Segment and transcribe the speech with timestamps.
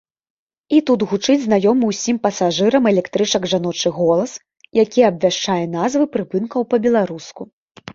[0.77, 4.31] І тут гучыць знаёмы ўсім пасажырам электрычак жаночы голас,
[4.83, 7.53] які абвяшчае назвы прыпынкаў па-беларуску.